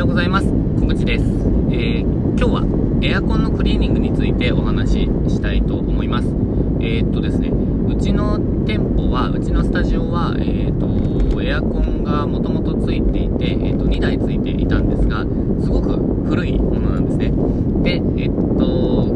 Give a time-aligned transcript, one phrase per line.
[0.00, 0.46] ようございます。
[0.46, 1.24] 小口です。
[1.70, 6.28] えー、今日はエアコンのクリーニングについてお話ししたいと思います。
[6.80, 15.26] えー、っとですね、うちの店舗は、うちのスタジオは、えー、っと、エアコンがもともとついていて、えっと、2台ついていたんですが、
[15.62, 15.98] すごく
[16.30, 17.30] 古いものなんですね。
[17.82, 19.14] で、えっと、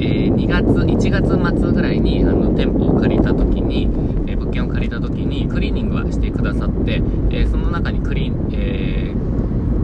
[0.00, 3.88] え、2月、1月末ぐらいにあの店舗を借りた時に、
[4.26, 7.00] え、物件を借りた時にクリーニングはしてくださって、
[7.30, 9.14] え、その中にクリーン、え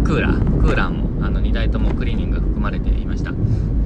[0.04, 3.32] クーラー、クーラーもあの2台ともクリーニングが含まれていました。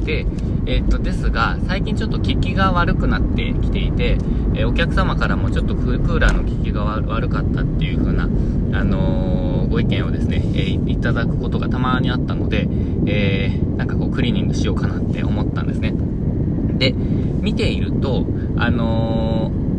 [0.05, 0.27] で、
[0.67, 4.19] えっと、ですが、最近ちょっと効きが悪くなってきていて、
[4.55, 12.69] えお客様からもちょっとクーラーの効きが悪かったっていう風な、あのご意見をですね、えいただくことがたまにあったので、
[13.07, 15.95] えなんかこうクリーニングしようかなって思ったんですね。
[16.79, 19.74] で、見ていると、あのー、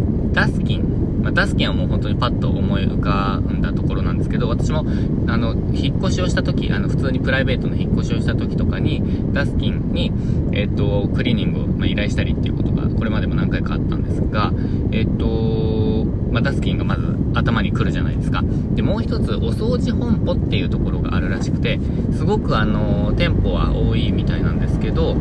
[1.36, 4.86] ダスキンはもう本当にパッと思い浮かんだところなんですけど、私も、
[5.28, 10.14] あの、引っ越しをした時、あの、普通にプライベートの引っ越しをした時とかに、ダスキンに、
[10.54, 14.54] えっ、と、クリーニングを、まあ、依頼したりっていうことが、これまでも何回かあったんですが、
[14.92, 18.42] えっ、と、まあ、ダスキンがまず頭に来るじゃないですか。
[18.74, 21.80] で、もう一つ、お掃除本舗っていうところがあるらしくて、
[22.14, 25.18] すごくあの、店舗は多いみたいなんですけど、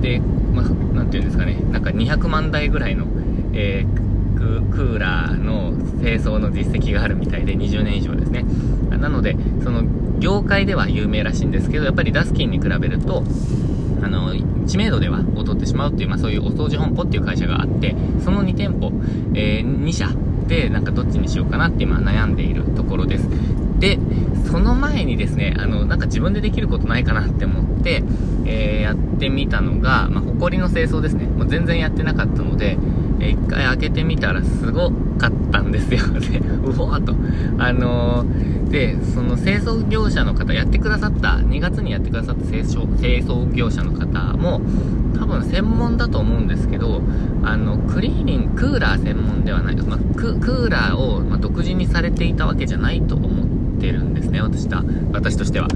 [0.00, 0.20] で、
[0.54, 3.06] まあ、なんていうんですかね、なんか200万台ぐらいの、
[3.52, 4.07] えー、
[4.38, 8.44] クーラーの清掃の実績があるみたいで、20年以上ですね。
[8.90, 9.84] なので、その、
[10.18, 13.24] 業界では有名らしいんですけど、やっぱりダスキンに比べると、
[14.02, 14.34] あの、
[14.66, 17.94] 知名度では劣ってしまうっていう、まあそういうお掃除本舗っていう会社があって、
[18.24, 18.92] その2店舗、
[19.34, 20.08] えー、2社
[20.46, 23.28] で、なんかどっちにしようかなって今悩んでいるところです。
[23.78, 23.98] で、
[24.50, 28.02] その前にですね、あの、なんか自分でできることないかなって思って、
[28.44, 31.26] えー、やってみたのが、まあ、埃の清掃ですね。
[31.26, 32.78] もう全然やってなかったので、
[33.20, 36.00] えー、一回開けてみたらすごかったんですよ。
[36.20, 37.14] で、 うわーと。
[37.58, 44.60] あのー、で、その清掃業者の方、やってくださった、2月にやってくださった清掃清掃業者の方も、
[45.18, 47.02] 多分専門だと思うんですけど、
[47.42, 55.68] あの、クリーニング、クーラー専門ではない、まあ、クーラーを、ま独自にされていたわけじゃないと思ってるんですね、私た、私としては。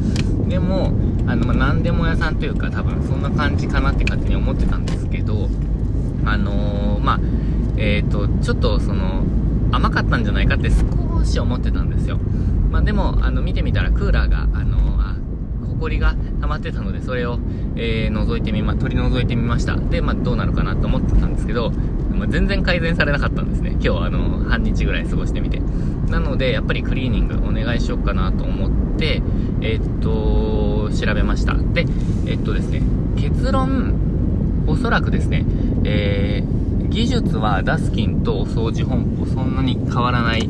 [0.49, 0.93] でも、
[1.27, 5.49] あの、まあ、何でも屋さんというか、多分そんな感じかなって勝手に思ってたんですけど、
[6.25, 7.21] あのー、まあ、
[7.77, 9.25] えっ、ー、と、ちょっとその、
[9.73, 12.19] 甘かったんじゃないかって少し思ってたんですよ。
[12.71, 15.17] まあ、でも、あの、見てみたらクーラーが、あのー、あ、
[15.81, 17.39] 埃が溜まってたので、それを、
[17.77, 19.77] えー、覗いてみま、取り除いてみました。
[19.77, 21.73] で、まあ、どうなるかなと思ってたんですけど、
[22.15, 23.71] まあ、全然改善されなかったんですね。
[23.73, 25.61] 今日、あの、半日ぐらい過ごしてみて。
[26.09, 29.23] なので、やっぱりクリーニングお願いしようかなと思って、
[29.61, 31.55] えー、っと、調べました。
[31.55, 31.87] で、
[32.27, 32.83] えー、っとですね、
[33.17, 33.95] 結論、
[34.67, 35.45] おそらくですね、
[35.85, 40.49] えー、技術はダスキンとお掃除本舗そんなに変わらないっ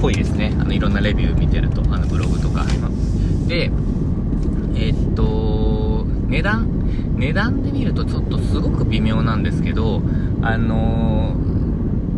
[0.00, 0.54] ぽいですね。
[0.60, 2.64] あの、いろんなレビュー見てると、あの、ブログとか。
[3.46, 3.70] で、
[4.74, 6.78] えー、っと、値段？
[7.16, 10.02] 値段で見るとちょっとすごく微妙なんですけど、
[10.40, 11.34] あの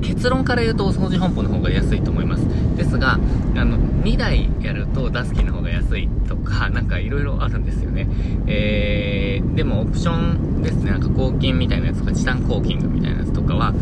[0.01, 2.45] ー、結論から言うとお掃除本舗の方が安いと思います。
[2.77, 8.09] ですが、あの、2台やるとダスキンの方が安いとか、なんか色々あるんですよね。
[8.47, 11.09] えー、でもオプションですね、なんか
[11.41, 13.73] 抗菌みたいなやつとか、チタンコーキングみたいなやつとかは、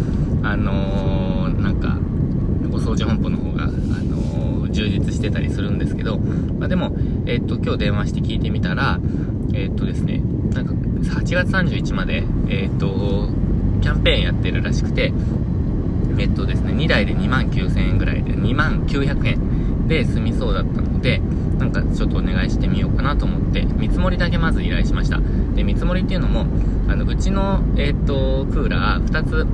[0.44, 1.98] あのー、なんか、
[2.72, 9.00] お掃除本舗の方が、あのー、充実してたりするんですけど、まあ、でも、えっと、今日電話して聞いてみたら、
[9.54, 13.28] えっとですね、なんか、8月31まで、えっと、
[13.82, 15.12] キャンペーンやってるらしくて、
[16.18, 21.20] えっとですね、2台で2万9000円ぐらいで、2万900円で済みそうだったので、
[21.58, 25.20] なんかちょっとお願いしてみようかなと思って、見積もりだけまず依頼しました。
[25.54, 26.46] で、見積もりっていうのも、
[26.88, 29.46] あの、うちの、えっと、クーラー2つ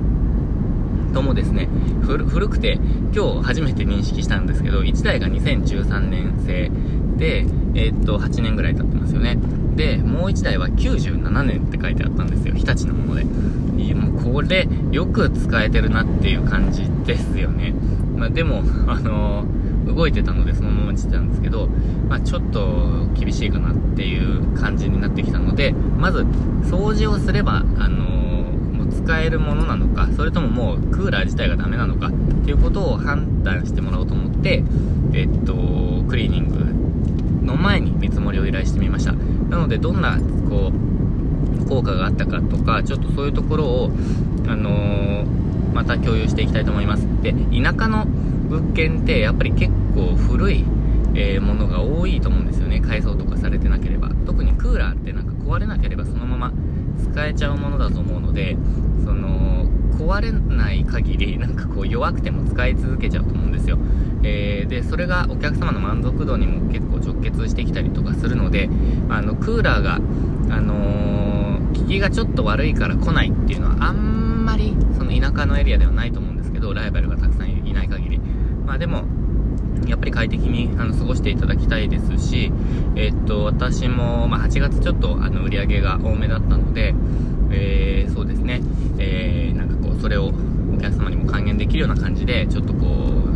[1.13, 1.67] ともですね、
[2.01, 2.79] 古くて、
[3.13, 6.71] 今日初めて認識したんですけど、1台が2013年製
[7.17, 9.37] で、えっと、8年ぐらい経ってますよね。
[9.75, 12.53] で、もう1台は97年って書いてあったんですよ。
[12.53, 13.25] 日立のもので。
[13.95, 17.73] もうこれ、よく使えてるなっていう感じですよね。
[18.17, 19.47] まあ、でも、あのー、
[19.85, 21.67] 動いてたのでそのまましてたんですけど、
[22.09, 26.19] まあ、ちょっと厳しいかなっていう感じになってきたので、まず、
[26.63, 32.11] 掃除をすれば、あの、もう使えるものなのか、それとももうクーラー自体がダメなのかっ
[32.45, 34.63] ていうことを判断してもらおうと思って、
[35.13, 35.53] えっと、
[36.09, 39.13] クリーニングの前に見積もりを依頼してみました。
[39.13, 40.17] なので、どんな、
[40.49, 43.91] こう、効果があったかとか、ちょっとそういうところを、
[44.47, 45.25] あのー、
[45.73, 47.07] また共有していきたいと思います。
[47.21, 48.07] で、田舎の
[48.55, 50.63] 物件って、やっぱり結構古い、
[51.13, 52.79] えー、ものが多いと思うんですよね。
[52.79, 54.09] 改装とかされてなければ。
[54.25, 56.51] 特にクーラーってなんか壊れなければそのまま
[57.11, 58.57] 使えちゃうものだと思うので、
[59.03, 59.65] その、
[59.97, 63.77] 壊れない限り、なんかこう弱くても使い続けちゃうと思うんですよ。
[64.23, 68.69] えー、で、それがお客様の満足度にも結構直結してきたりとかするので、
[69.09, 69.99] あの、クーラーが、あ
[70.61, 77.34] のー、効きがちょっと悪いから来ないっていうのはあんまり、その田舎のエリアではないと思うんですけど、ライバルがたくさん。
[78.65, 79.03] まあでも、
[79.87, 82.51] やっぱり快適にあの過ごしていただきたいですし、
[82.95, 86.93] えっと、私も、まあ、8月ちょっとあの売り上げが多めだったので、
[87.51, 88.61] えー、そうですね、
[88.97, 90.31] えー、なんかこう、それを
[90.73, 92.87] お客様にも還元できるような感じで、ちょっとこ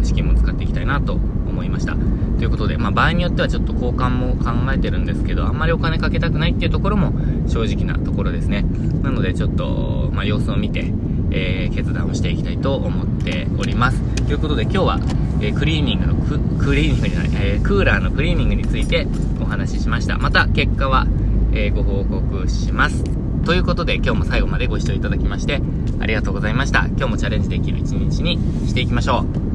[0.02, 1.20] う、資金も使っていきたいなと
[1.60, 1.96] 思いました。
[2.38, 7.12] ということで、まあ、場合によってはちょっと交換も考えてるんですけど、あんまりお金かけたくないっていうところも
[7.48, 8.66] 正直なところですね。
[9.04, 10.94] なので、ちょっと、まあ、様子を見て、
[11.32, 14.02] えー、決断をしていきたいと思っております。
[14.26, 15.00] ということで今日は、
[15.42, 19.08] えー、クリーニングのク、クリーニングじゃない、えー、クーラーのクリーニングについて
[19.42, 20.18] お話ししました。
[20.18, 21.08] また結果は、
[21.52, 23.04] えご報告します。
[23.44, 25.62] ということで今日も最後までご視聴いただきまして
[26.00, 26.86] ありがとうございました。
[26.86, 29.49] 今日もチャレンジできる一日にしていきましょう。